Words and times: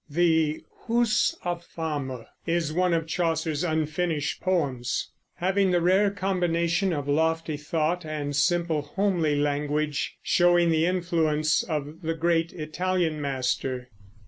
The 0.09 0.63
"Hous 0.87 1.35
of 1.43 1.63
Fame" 1.63 2.25
is 2.47 2.73
one 2.73 2.91
of 2.91 3.05
Chaucer's 3.05 3.63
unfinished 3.63 4.41
poems, 4.41 5.11
having 5.35 5.69
the 5.69 5.79
rare 5.79 6.09
combination 6.09 6.91
of 6.91 7.07
lofty 7.07 7.55
thought 7.55 8.03
and 8.03 8.35
simple, 8.35 8.81
homely 8.81 9.35
language, 9.35 10.17
showing 10.23 10.71
the 10.71 10.87
influence 10.87 11.61
of 11.61 12.01
the 12.01 12.15
great 12.15 12.51
Italian 12.51 13.21
master. 13.21 13.89